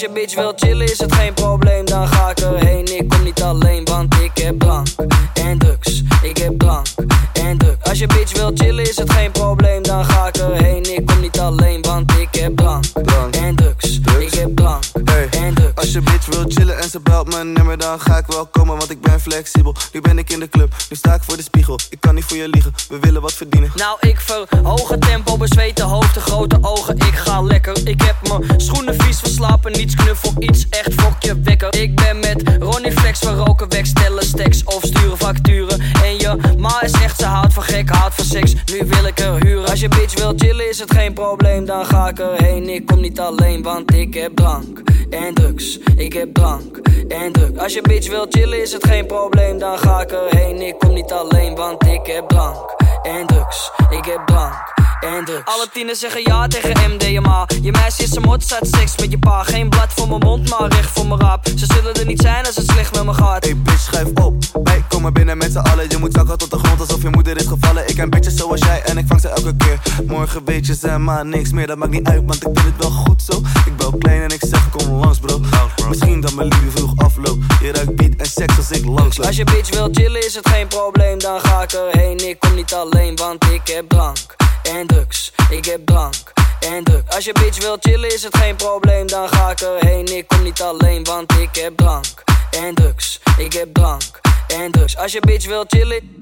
Als 0.00 0.08
je 0.08 0.14
bitch 0.14 0.34
wil 0.34 0.52
chillen 0.56 0.90
is 0.90 0.98
het 0.98 1.14
geen 1.14 1.34
probleem, 1.34 1.84
dan 1.84 2.08
ga 2.08 2.30
ik 2.30 2.38
erheen. 2.38 2.98
Ik 2.98 3.08
kom 3.08 3.22
niet 3.22 3.42
alleen, 3.42 3.84
want 3.84 4.14
ik 4.14 4.42
heb 4.42 4.58
drank 4.58 4.86
en 5.34 5.58
drugs. 5.58 6.02
Ik 6.22 6.36
heb 6.36 6.58
drank 6.58 6.86
en 7.32 7.58
drugs. 7.58 7.88
Als 7.88 7.98
je 7.98 8.06
bitch 8.06 8.32
wil 8.32 8.50
chillen 8.54 8.88
is 8.88 8.96
het 8.96 9.12
geen 9.12 9.30
probleem, 9.30 9.82
dan 9.82 10.04
ga 10.04 10.26
ik 10.26 10.36
erheen. 10.36 10.96
Ik 10.96 11.06
kom 11.06 11.20
niet 11.20 11.38
alleen, 11.38 11.82
want 11.82 12.12
ik 12.12 12.28
heb 12.40 12.56
drank, 12.56 12.84
drank. 12.84 13.36
en 13.36 13.56
drugs. 13.56 13.98
Ik 14.18 14.34
heb 14.34 14.56
drank 14.56 14.84
hey. 15.04 15.28
en 15.30 15.54
drugs. 15.54 15.74
Als 15.74 15.92
je 15.92 16.00
bitch 16.00 16.26
wil 16.26 16.44
chillen 16.48 16.78
en 16.78 16.90
ze 16.90 17.00
belt 17.00 17.32
mijn 17.32 17.52
nummer, 17.52 17.78
dan 17.78 18.00
ga 18.00 18.18
ik 18.18 18.26
wel 18.26 18.46
komen, 18.46 18.76
want 18.76 18.90
ik 18.90 19.00
ben 19.00 19.20
flexibel. 19.20 19.74
Nu 19.92 20.00
ben 20.00 20.18
ik 20.18 20.30
in 20.30 20.40
de 20.40 20.48
club, 20.48 20.74
nu 20.90 20.96
sta 20.96 21.14
ik 21.14 21.22
voor 21.22 21.36
de 21.36 21.42
spiegel. 21.42 21.78
Ik 21.90 22.00
kan 22.00 22.14
niet 22.14 22.24
voor 22.24 22.36
je 22.36 22.48
liegen, 22.48 22.74
we 22.88 22.98
willen 23.00 23.22
wat 23.22 23.32
verdienen. 23.32 23.72
Nou, 23.74 23.96
ik 24.00 24.20
verhoog 24.20 24.88
het 24.88 25.00
tempo, 25.00 25.36
bezweten 25.36 25.84
hoofd, 25.84 26.14
de 26.14 26.20
grote 26.20 26.58
ogen. 26.60 26.96
Ik 26.96 27.14
ga 27.14 27.40
lekker, 27.40 27.88
ik 27.88 28.02
heb 28.02 28.16
mijn 28.28 28.60
schoenen 28.60 28.99
vies 29.10 29.20
verslapen. 29.20 29.72
Niets 29.72 29.94
knuffel, 29.94 30.32
iets 30.38 30.66
echt 30.68 30.94
fokje 30.94 31.40
wekker. 31.40 31.74
Ik 31.80 31.94
ben 31.94 32.18
met 32.18 32.42
Ronnie 32.60 32.92
Flex, 32.92 33.20
we 33.20 33.30
roken 33.30 33.68
weg, 33.68 33.86
stellen 33.86 34.24
stacks 34.24 34.64
of 34.64 34.82
sturen 34.82 35.18
facturen. 35.18 35.80
En 35.80 36.18
je 36.18 36.36
ma 36.58 36.82
is 36.82 36.92
echt, 36.92 37.18
ze 37.18 37.24
houdt 37.24 37.52
van 37.52 37.62
gek, 37.62 37.88
houdt 37.88 38.14
van 38.14 38.24
seks. 38.24 38.52
Nu 38.52 38.86
wil 38.86 39.04
ik 39.04 39.18
er 39.18 39.44
huren. 39.44 39.68
Als 39.68 39.80
je 39.80 39.88
bitch 39.88 40.18
wil 40.18 40.32
chillen, 40.36 40.68
is 40.68 40.78
het 40.78 40.94
geen 40.94 41.12
probleem, 41.12 41.64
dan 41.64 41.86
ga 41.86 42.08
ik 42.08 42.18
erheen. 42.18 42.68
Ik 42.68 42.86
kom 42.86 43.00
niet 43.00 43.20
alleen, 43.20 43.62
want 43.62 43.94
ik 43.94 44.14
heb 44.14 44.36
drank 44.36 44.82
en 45.10 45.34
drugs. 45.34 45.78
Ik 45.96 46.12
heb 46.12 46.34
drank 46.34 46.76
en 47.08 47.32
drugs. 47.32 47.58
Als 47.58 47.74
je 47.74 47.82
bitch 47.82 48.08
wil 48.08 48.26
chillen, 48.28 48.62
is 48.62 48.72
het 48.72 48.86
geen 48.86 49.06
probleem, 49.06 49.58
dan 49.58 49.78
ga 49.78 50.00
ik 50.00 50.10
erheen. 50.10 50.62
Ik 50.62 50.78
kom 50.78 50.94
niet 50.94 51.12
alleen, 51.12 51.54
want 51.54 51.84
ik 51.84 52.06
heb 52.06 52.28
drank 52.28 52.76
en 53.02 53.26
drugs. 53.26 53.70
Ik 53.90 54.04
heb 54.04 54.26
drank 54.26 54.79
en 55.00 55.24
drugs. 55.24 55.44
Alle 55.44 55.68
tieners 55.72 55.98
zeggen 55.98 56.22
ja 56.22 56.48
tegen 56.48 56.90
MDMA. 56.90 57.46
Je 57.62 57.70
meisje 57.70 58.02
is 58.02 58.16
een 58.16 58.22
mot, 58.22 58.42
staat 58.42 58.68
seks 58.70 58.96
met 58.96 59.10
je 59.10 59.18
pa. 59.18 59.42
Geen 59.42 59.68
blad 59.68 59.92
voor 59.92 60.08
mijn 60.08 60.20
mond, 60.20 60.50
maar 60.50 60.68
recht 60.72 60.90
voor 60.90 61.06
mijn 61.06 61.20
raap. 61.20 61.46
Ze 61.56 61.66
zullen 61.74 61.94
er 61.94 62.06
niet 62.06 62.20
zijn 62.20 62.46
als 62.46 62.56
het 62.56 62.70
slecht 62.70 62.94
met 62.94 63.04
me 63.04 63.14
gaat. 63.14 63.44
Hey 63.44 63.56
bitch, 63.56 63.80
schuif 63.80 64.08
op. 64.14 64.34
Wij 64.62 64.84
komen 64.88 65.12
binnen 65.12 65.38
met 65.38 65.52
z'n 65.52 65.58
allen. 65.58 65.88
Je 65.88 65.98
moet 65.98 66.12
zakken 66.12 66.38
tot 66.38 66.50
de 66.50 66.58
grond 66.58 66.80
alsof 66.80 67.02
je 67.02 67.08
moeder 67.10 67.36
is 67.36 67.46
gevallen. 67.46 67.88
Ik 67.88 67.94
ken 67.94 68.10
bitches 68.10 68.34
zoals 68.34 68.60
jij 68.60 68.82
en 68.82 68.98
ik 68.98 69.04
vang 69.06 69.20
ze 69.20 69.28
elke 69.28 69.56
keer. 69.56 69.80
Morgen 70.06 70.44
weet 70.44 70.66
je 70.66 70.74
ze 70.74 70.98
maar 70.98 71.26
niks 71.26 71.50
meer. 71.50 71.66
Dat 71.66 71.76
maakt 71.76 71.92
niet 71.92 72.06
uit, 72.06 72.22
want 72.26 72.46
ik 72.46 72.48
vind 72.52 72.64
het 72.64 72.76
wel 72.78 72.90
goed 72.90 73.22
zo. 73.22 73.42
Ik 73.66 73.76
ben 73.76 73.98
klein 73.98 74.22
en 74.22 74.30
ik 74.30 74.44
zeg 74.48 74.70
kom 74.70 74.94
langs 74.94 75.18
bro. 75.18 75.40
Misschien 75.88 76.20
dat 76.20 76.34
mijn 76.34 76.48
liefde 76.48 76.70
vroeg 76.70 76.92
afloopt. 76.96 77.44
Je 77.60 77.72
ruikt 77.72 77.96
beat 77.96 78.12
en 78.16 78.26
seks 78.26 78.56
als 78.56 78.70
ik 78.70 78.84
langs 78.84 79.20
Als 79.20 79.36
je 79.36 79.44
bitch 79.44 79.70
wil 79.70 79.88
chillen 79.92 80.26
is 80.26 80.34
het 80.34 80.48
geen 80.48 80.66
probleem. 80.66 81.18
Dan 81.18 81.40
ga 81.40 81.62
ik 81.62 81.72
erheen. 81.72 82.28
Ik 82.28 82.38
kom 82.38 82.54
niet 82.54 82.72
alleen, 82.72 83.16
want 83.16 83.44
ik 83.44 83.60
heb 83.64 83.88
drank 83.88 84.39
en 84.76 84.86
drugs. 84.86 85.32
Ik 85.50 85.64
heb 85.64 85.86
drank 85.86 86.32
en 86.60 86.84
drugs. 86.84 87.14
Als 87.14 87.24
je 87.24 87.32
bitch 87.32 87.62
wil 87.62 87.76
chillen 87.80 88.14
is 88.14 88.22
het 88.22 88.36
geen 88.36 88.56
probleem, 88.56 89.06
dan 89.06 89.28
ga 89.28 89.50
ik 89.50 89.60
erheen. 89.60 90.16
Ik 90.16 90.28
kom 90.28 90.42
niet 90.42 90.60
alleen, 90.60 91.04
want 91.04 91.32
ik 91.32 91.48
heb 91.52 91.76
drank 91.76 92.24
en 92.50 92.74
drugs. 92.74 93.20
Ik 93.38 93.52
heb 93.52 93.74
drank 93.74 94.20
en 94.48 94.70
drugs. 94.70 94.96
Als 94.96 95.12
je 95.12 95.20
bitch 95.20 95.46
wil 95.46 95.64
chillen, 95.68 96.18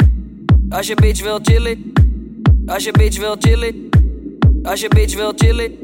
als 0.70 0.86
je 0.86 0.94
bitch 0.94 1.22
wil 1.22 1.38
chillen, 1.42 1.92
als 2.66 2.84
je 2.84 2.90
bitch 2.90 3.18
wil 3.18 3.36
chillen, 3.38 3.88
als 4.62 4.80
je 4.80 4.88
bitch 4.88 5.14
wil 5.14 5.32
chillen, 5.36 5.78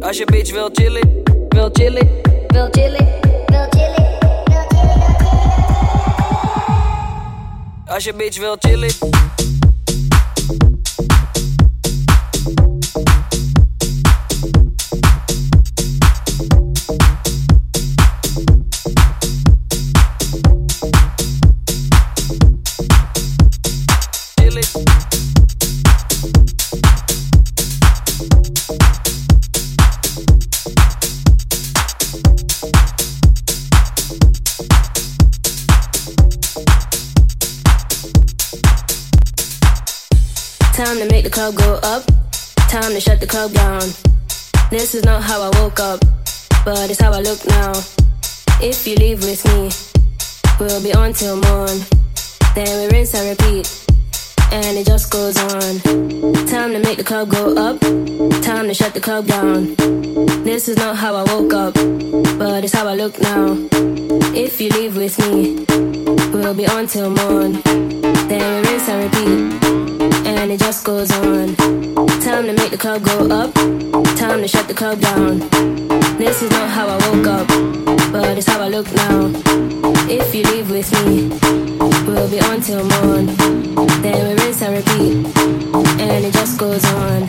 als 0.00 0.18
je 0.18 0.24
bitch 0.24 0.52
wil 0.52 0.70
chillen, 0.72 1.22
wil 1.48 1.70
chillen, 1.72 2.08
wil 2.48 2.68
chillen, 2.70 3.06
wil 3.46 3.66
chillen. 3.70 4.06
Als 7.86 8.04
je 8.04 8.14
bitch 8.14 8.38
wil 8.38 8.56
chillen. 8.58 8.90
Time 40.98 41.06
to 41.06 41.14
make 41.14 41.22
the 41.22 41.30
club 41.30 41.54
go 41.54 41.78
up. 41.84 42.02
Time 42.68 42.90
to 42.92 43.00
shut 43.00 43.20
the 43.20 43.26
club 43.26 43.52
down. 43.52 43.82
This 44.68 44.96
is 44.96 45.04
not 45.04 45.22
how 45.22 45.40
I 45.40 45.60
woke 45.60 45.78
up, 45.78 46.00
but 46.64 46.90
it's 46.90 47.00
how 47.00 47.12
I 47.12 47.20
look 47.20 47.38
now. 47.46 47.70
If 48.60 48.84
you 48.84 48.96
leave 48.96 49.22
with 49.22 49.46
me, 49.46 49.70
we'll 50.58 50.82
be 50.82 50.92
on 50.92 51.12
till 51.12 51.36
morn. 51.36 51.78
Then 52.56 52.66
we 52.80 52.96
rinse 52.96 53.14
and 53.14 53.30
repeat, 53.30 53.70
and 54.50 54.76
it 54.76 54.86
just 54.88 55.12
goes 55.12 55.36
on. 55.38 55.78
Time 56.48 56.72
to 56.72 56.80
make 56.80 56.98
the 56.98 57.04
club 57.06 57.30
go 57.30 57.54
up. 57.54 57.78
Time 58.42 58.66
to 58.66 58.74
shut 58.74 58.92
the 58.92 59.00
club 59.00 59.28
down. 59.28 59.76
This 60.42 60.68
is 60.68 60.78
not 60.78 60.96
how 60.96 61.14
I 61.14 61.22
woke 61.32 61.54
up, 61.54 61.74
but 62.40 62.64
it's 62.64 62.74
how 62.74 62.88
I 62.88 62.96
look 62.96 63.20
now. 63.20 63.56
If 64.34 64.60
you 64.60 64.68
leave 64.70 64.96
with 64.96 65.16
me, 65.20 65.64
we'll 66.32 66.54
be 66.54 66.66
on 66.66 66.88
till 66.88 67.10
morn. 67.10 67.62
Then 68.26 68.64
we 68.64 68.68
rinse 68.68 68.88
and 68.88 69.04
repeat 69.04 69.87
and 70.38 70.52
it 70.52 70.60
just 70.60 70.84
goes 70.84 71.10
on. 71.10 71.56
Time 72.20 72.46
to 72.46 72.52
make 72.52 72.70
the 72.70 72.78
club 72.78 73.02
go 73.02 73.26
up, 73.28 73.52
time 74.16 74.40
to 74.40 74.48
shut 74.48 74.68
the 74.68 74.74
club 74.74 75.00
down. 75.00 75.40
This 76.16 76.42
is 76.42 76.50
not 76.50 76.70
how 76.70 76.86
I 76.86 76.96
woke 77.08 77.26
up, 77.26 77.48
but 78.12 78.38
it's 78.38 78.46
how 78.46 78.60
I 78.60 78.68
look 78.68 78.86
now. 78.94 79.32
If 80.08 80.34
you 80.34 80.44
leave 80.44 80.70
with 80.70 80.90
me, 81.04 81.28
we'll 82.06 82.30
be 82.30 82.40
on 82.40 82.60
till 82.60 82.84
morn. 82.94 83.26
Then 84.02 84.28
we 84.28 84.34
rinse 84.42 84.62
and 84.62 84.74
repeat, 84.76 85.26
and 86.00 86.24
it 86.24 86.32
just 86.32 86.56
goes 86.58 86.84
on. 86.84 87.28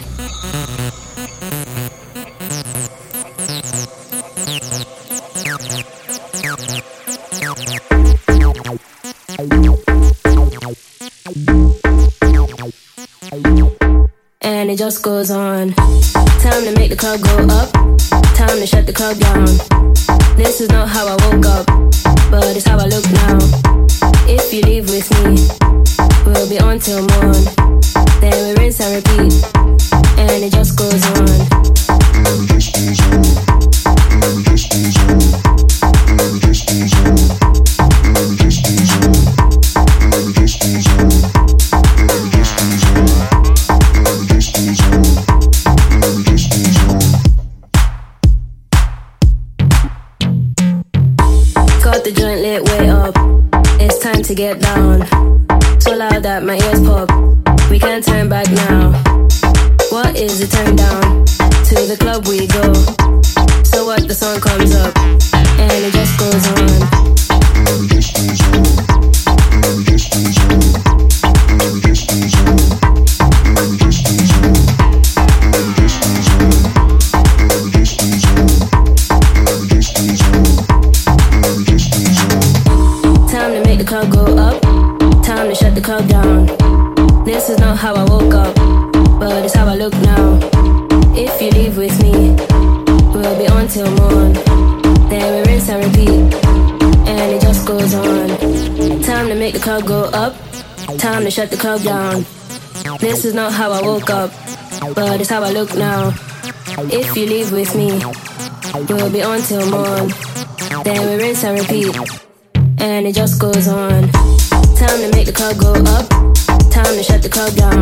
And 14.41 14.71
it 14.71 14.77
just 14.77 15.01
goes 15.01 15.31
on. 15.31 15.73
Time 15.73 16.63
to 16.63 16.73
make 16.77 16.89
the 16.89 16.95
club 16.97 17.21
go 17.21 17.37
up, 17.53 17.71
time 18.35 18.57
to 18.59 18.65
shut 18.65 18.85
the 18.85 18.93
club 18.93 19.17
down. 19.17 19.45
This 20.37 20.61
is 20.61 20.69
not 20.69 20.87
how 20.87 21.07
I 21.07 21.15
woke 21.27 21.45
up, 21.45 21.65
but 22.31 22.55
it's 22.55 22.65
how 22.65 22.77
I 22.77 22.85
look 22.85 23.05
now. 23.11 23.37
If 24.27 24.53
you 24.53 24.61
leave 24.61 24.89
with 24.89 25.09
me, 25.23 25.35
we'll 26.25 26.49
be 26.49 26.59
on 26.59 26.79
till 26.79 27.01
morn. 27.01 27.38
I 105.49 105.51
look 105.51 105.73
now. 105.73 106.13
If 106.93 107.17
you 107.17 107.25
leave 107.25 107.51
with 107.51 107.73
me, 107.73 107.89
We'll 108.87 109.11
be 109.11 109.23
on 109.23 109.41
till 109.41 109.67
morn. 109.71 110.09
Then 110.83 111.09
we 111.09 111.15
rinse 111.23 111.43
and 111.43 111.59
repeat. 111.59 111.97
And 112.77 113.07
it 113.07 113.15
just 113.15 113.39
goes 113.41 113.67
on. 113.67 114.11
Time 114.77 114.99
to 115.01 115.09
make 115.11 115.25
the 115.25 115.33
club 115.33 115.57
go 115.57 115.73
up. 115.73 116.07
Time 116.69 116.93
to 116.93 117.01
shut 117.01 117.23
the 117.23 117.29
club 117.29 117.55
down. 117.55 117.81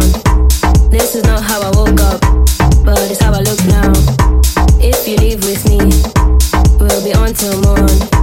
This 0.90 1.16
is 1.16 1.24
not 1.26 1.44
how 1.44 1.60
I 1.60 1.72
woke 1.76 2.00
up, 2.00 2.22
but 2.86 3.00
it's 3.12 3.20
how 3.20 3.34
I 3.34 3.42
look 3.42 3.62
now. 3.68 3.92
If 4.80 5.06
you 5.06 5.18
leave 5.18 5.44
with 5.44 5.68
me, 5.68 5.80
we'll 6.80 7.04
be 7.04 7.14
on 7.14 7.34
till 7.34 7.60
morn. 7.64 8.17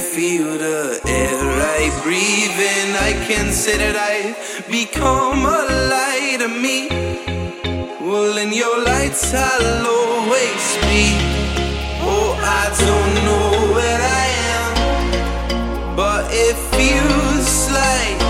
feel 0.00 0.58
the 0.58 1.00
air 1.06 1.44
I 1.78 1.90
breathe 2.02 2.58
in. 2.74 2.96
I 2.96 3.12
can 3.28 3.52
say 3.52 3.76
that 3.76 3.96
I 3.96 4.34
become 4.70 5.44
a 5.44 5.62
light 5.94 6.40
of 6.40 6.52
me. 6.64 6.88
Well, 8.00 8.38
in 8.38 8.52
your 8.52 8.82
lights, 8.82 9.32
I'll 9.34 9.86
always 9.86 10.64
be. 10.88 11.06
Oh, 12.02 12.32
I 12.40 12.64
don't 12.84 13.14
know 13.28 13.48
where 13.76 14.02
I 14.22 14.26
am, 14.56 15.96
but 15.96 16.24
it 16.32 16.56
feels 16.74 17.50
like 17.80 18.20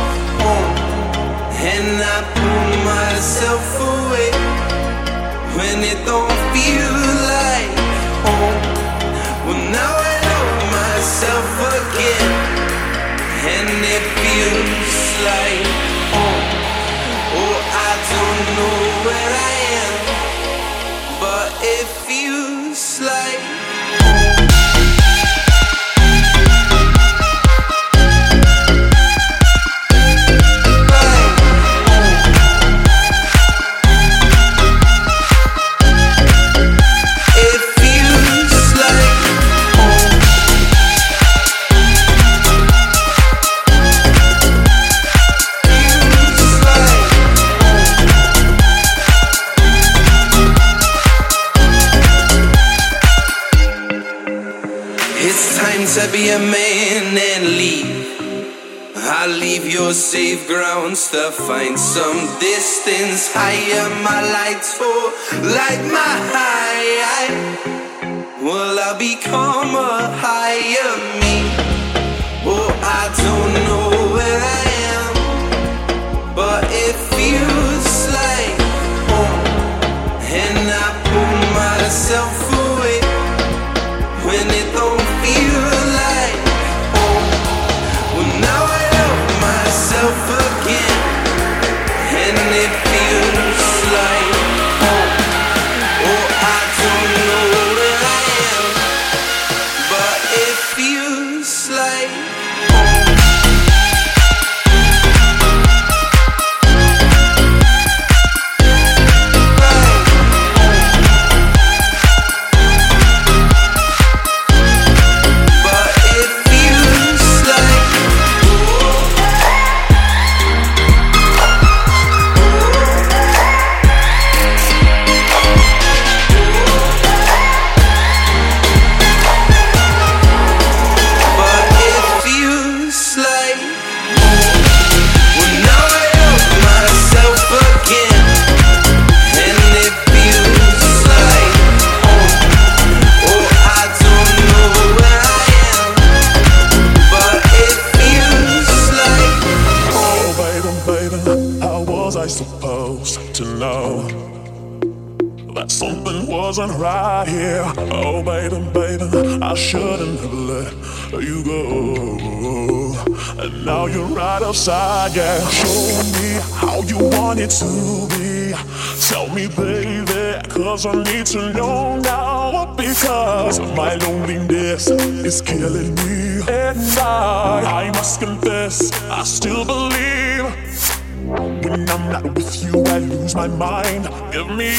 home. 0.42 0.74
And 1.72 1.96
I 2.02 2.18
pull 2.36 2.70
myself 2.92 3.66
away 3.94 4.30
when 5.56 5.78
it 5.92 6.04
don't 6.04 6.40
feel 6.52 6.94
like. 7.30 7.59
light 15.24 15.66
on. 16.16 16.42
Oh, 17.40 17.56
I 17.88 17.92
don't 18.12 18.42
know 18.56 18.78
where 19.06 19.32
I 19.48 19.52
am, 19.84 19.94
but 21.20 21.48
if 21.62 21.99
safe 59.94 60.46
grounds 60.46 61.10
to 61.10 61.30
find 61.32 61.78
some 61.78 62.18
distance 62.38 63.32
higher. 63.32 63.88
My 64.04 64.20
lights 64.36 64.74
for 64.74 64.84
light 65.42 65.84
my 65.90 66.14
high. 66.34 67.60
Will 68.42 68.78
I 68.78 68.96
become 68.98 69.74
a 69.74 70.08
high? 70.22 70.39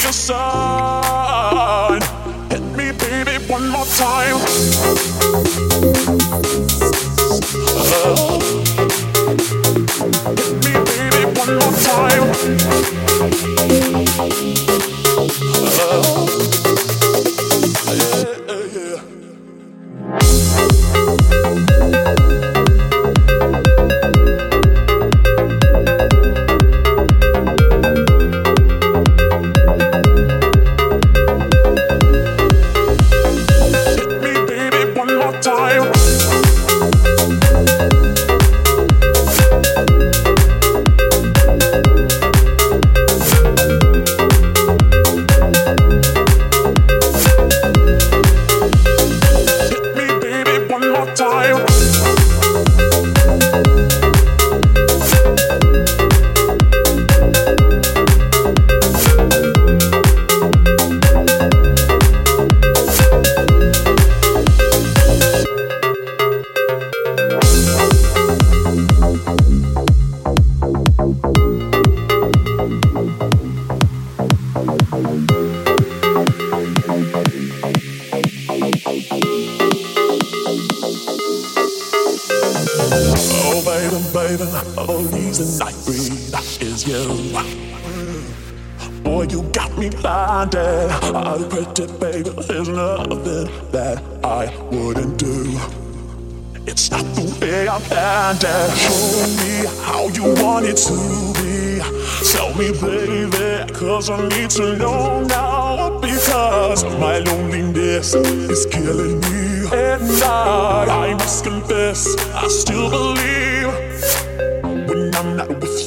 a 0.08 0.12
sign. 0.12 2.00
Hit 2.50 2.62
me, 2.76 2.92
baby, 2.92 3.38
one 3.46 3.68
more 3.68 3.84
time. 3.84 4.36
Uh, 7.78 8.38
hit 10.36 10.54
me, 10.64 10.72
baby, 10.84 11.22
one 11.38 11.54
more 11.58 11.74
time. 11.82 12.22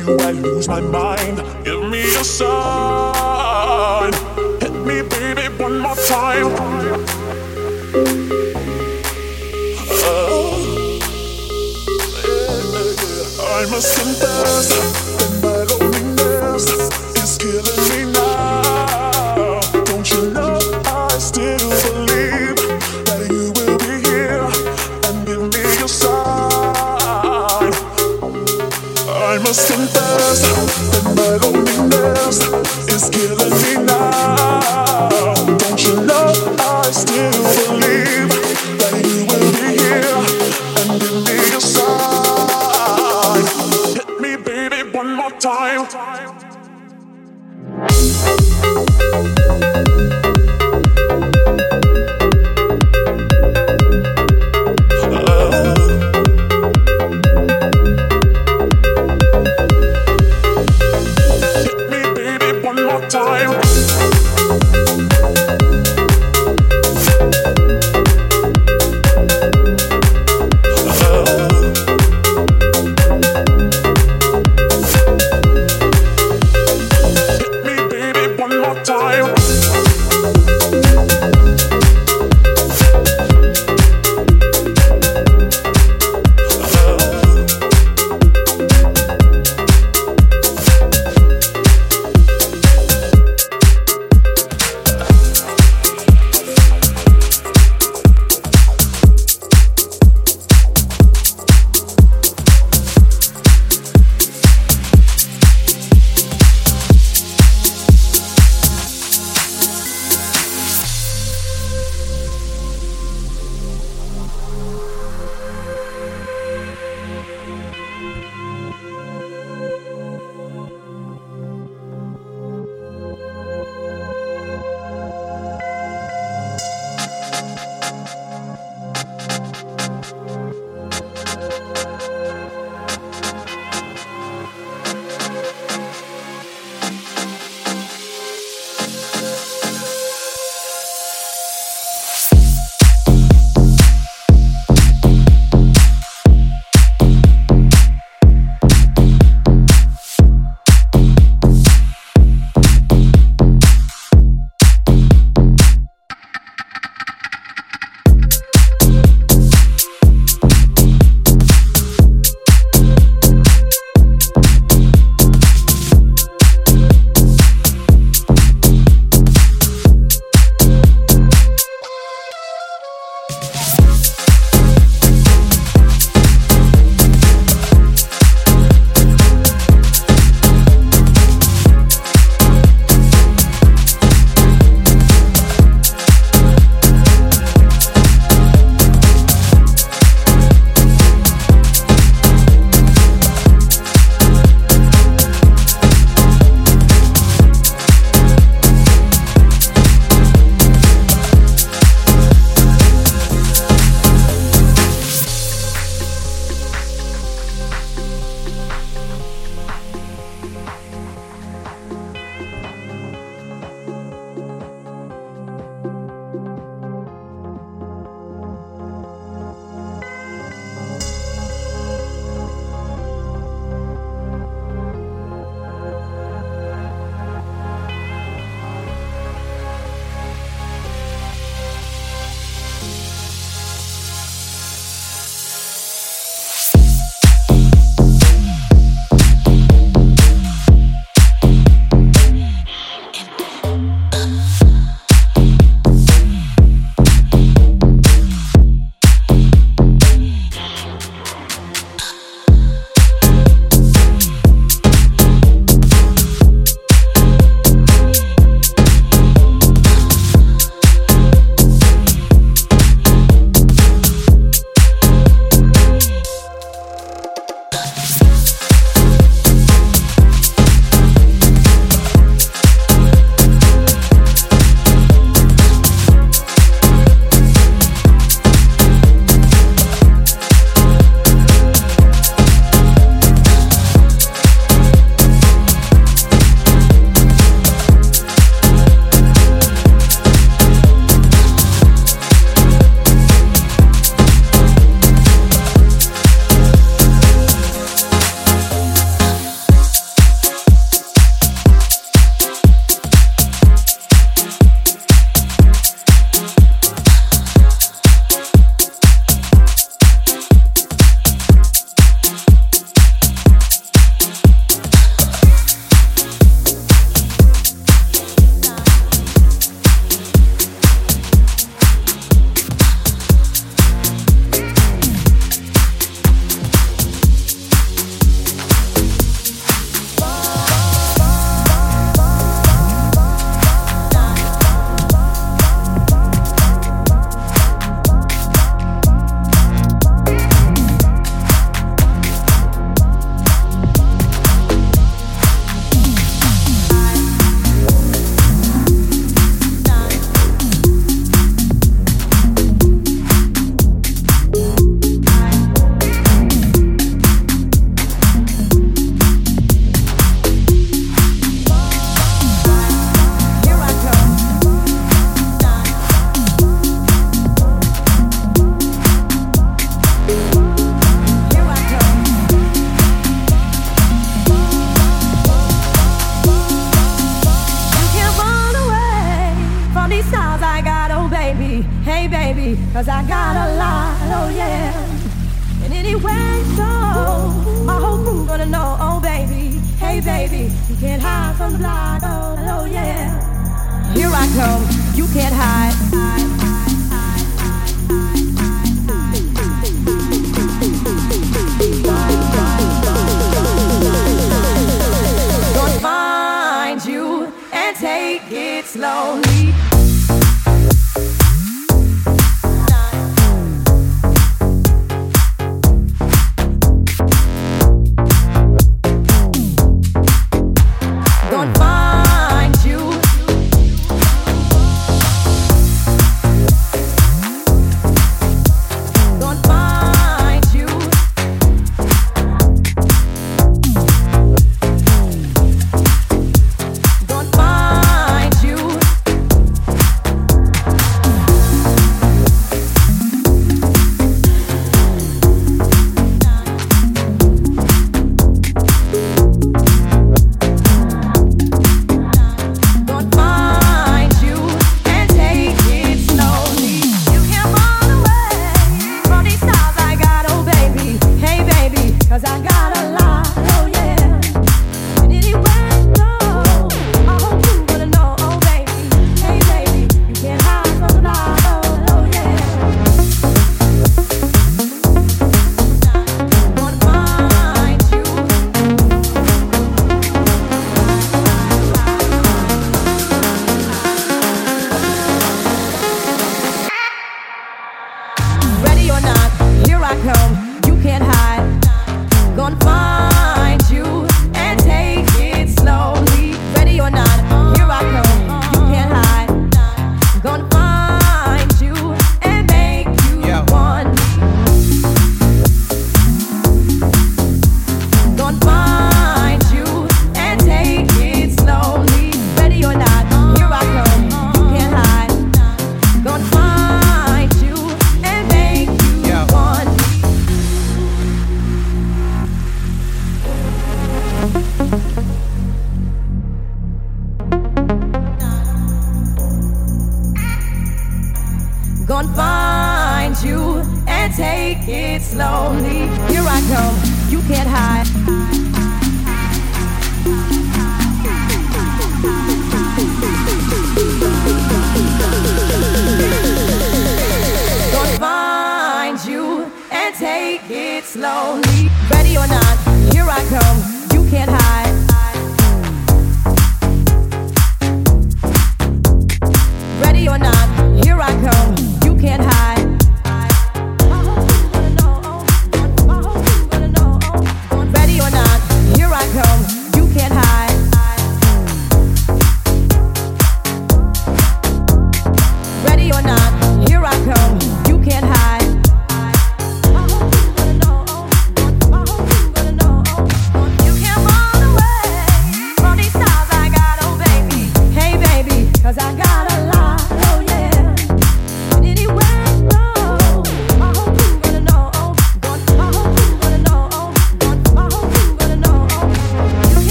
you, 0.00 0.16
I 0.18 0.32
lose 0.32 0.68
my 0.68 0.80
mind. 0.80 1.38
Give 1.64 1.82
me 1.88 2.02
a 2.16 2.24
sign. 2.24 4.12
Hit 4.60 4.72
me, 4.72 5.02
baby, 5.02 5.48
one 5.62 5.78
more 5.80 5.96
time. 5.96 6.46
Oh. 10.02 10.98
I'm 13.40 13.72
a 13.72 13.80
synthesizer. 13.80 15.09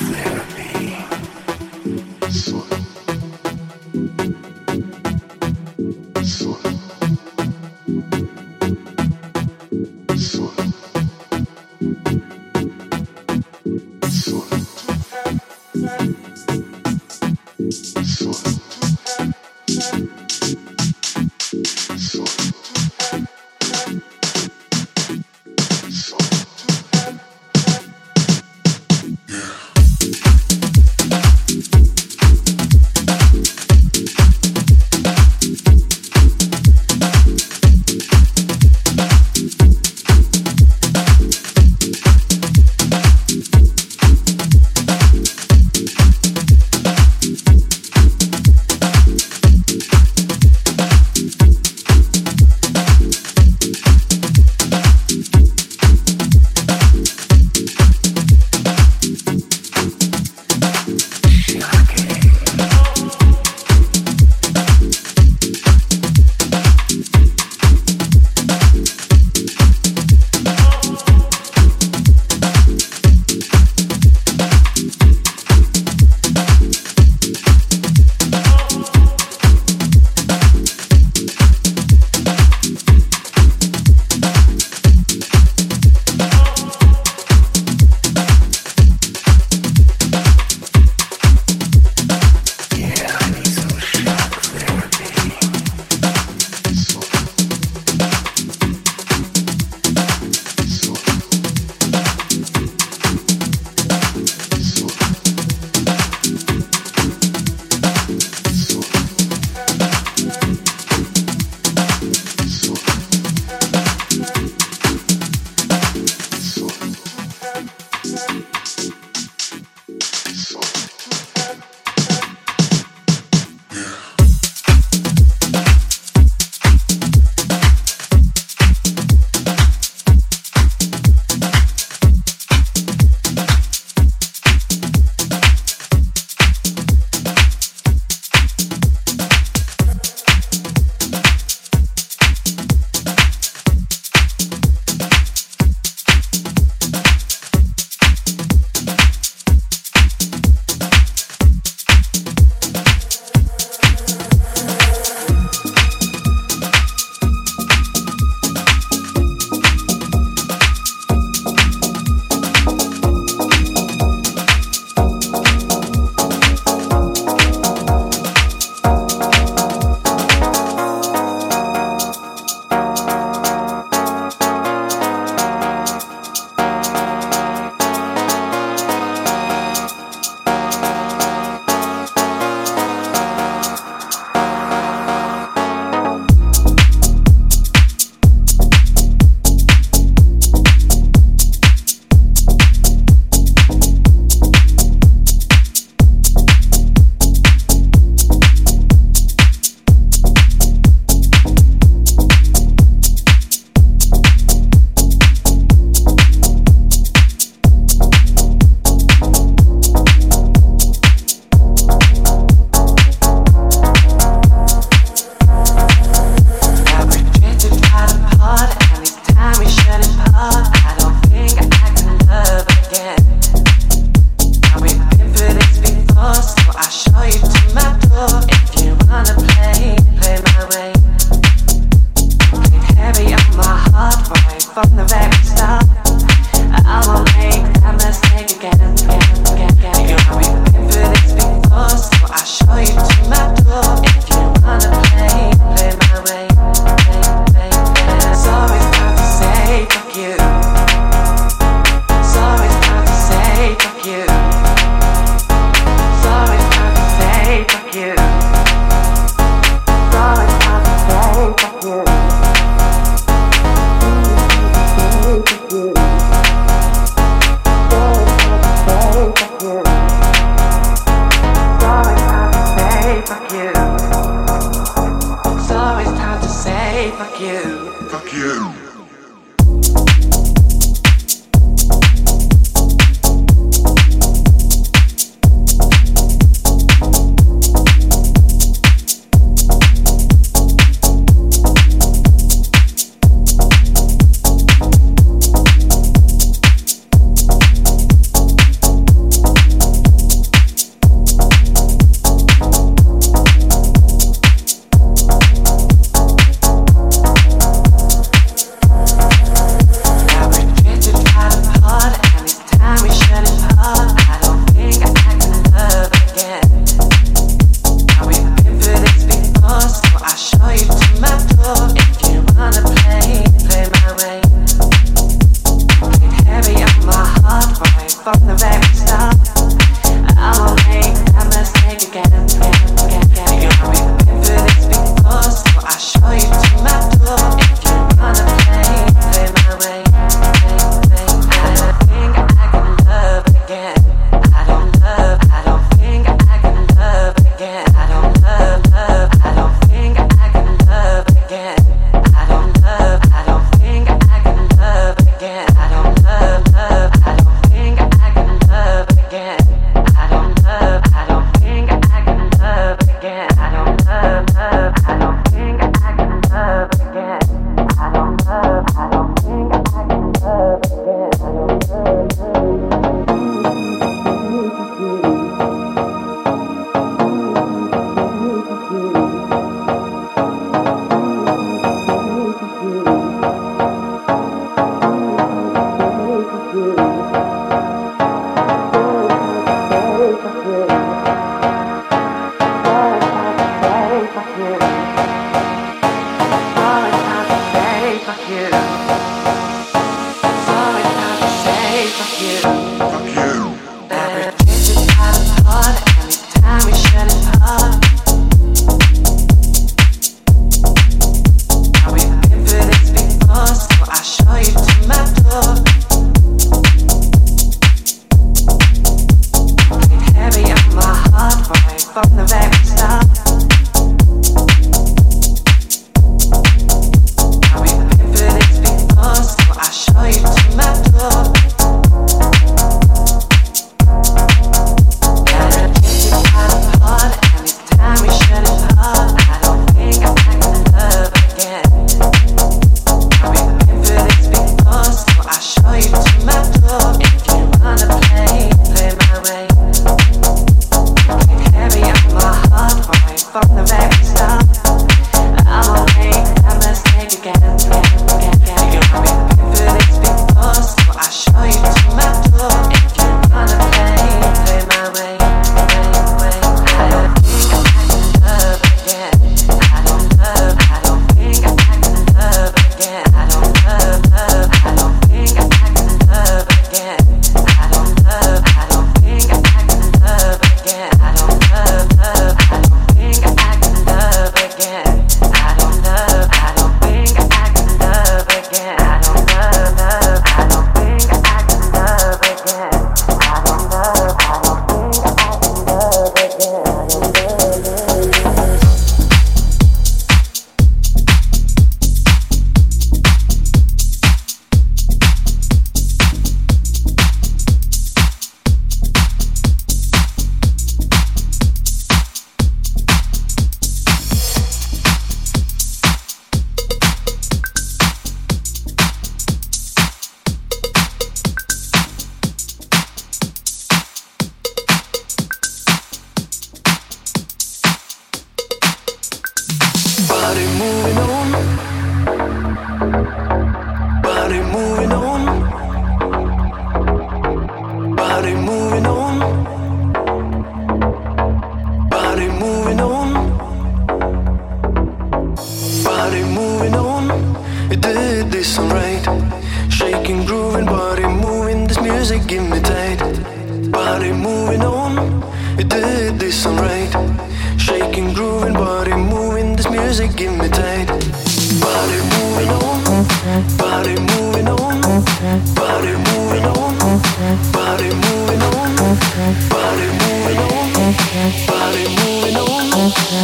therapy. 0.00 0.69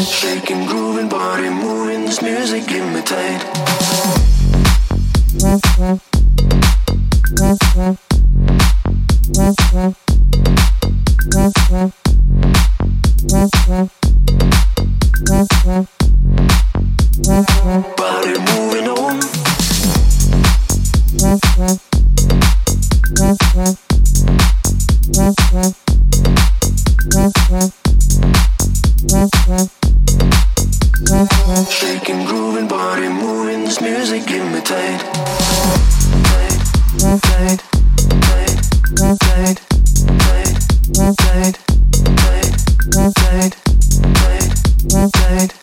shaking, 0.07 0.67
grooving, 0.67 1.09
body 1.09 1.49
moving. 1.49 2.05
This 2.05 2.23
music 2.23 2.71
imitate. 2.71 3.43
me 5.43 5.59
tight. 29.47 29.86
Shaking, 30.97 32.25
grooving, 32.25 32.69
body 32.69 33.09
moving, 33.09 33.65
this 33.65 33.83
music 33.83 34.31
imitate. 34.31 35.03
me. 35.03 35.13
Tight, 36.25 37.21
tight, 37.21 37.61
tight, 38.23 38.57
tight, 38.97 39.21
tight, 39.37 39.61
tight, 40.95 41.59
tight, 42.25 43.13
tight, 43.13 43.53
tight, 44.89 45.13
tight. 45.13 45.56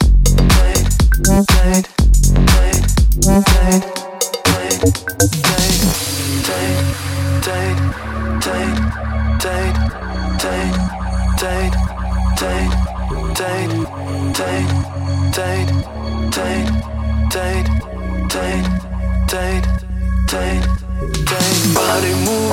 Dang, 20.33 20.61
dang, 21.29 21.73
body 21.75 22.13
move. 22.25 22.52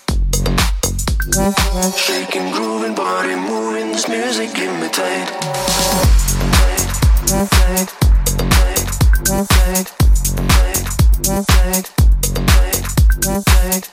Shaking, 1.21 2.51
grooving, 2.51 2.95
body 2.95 3.35
moving, 3.35 3.91
this 3.91 4.07
music 4.07 4.55
give 4.55 4.73
me 4.79 4.89
tight. 4.89 5.27
Tight, 7.27 7.47
tight, 7.51 7.89
tight, 8.49 8.87
tight, 9.23 9.85
tight, 11.45 11.85
tight, 13.21 13.45
tight. 13.45 13.90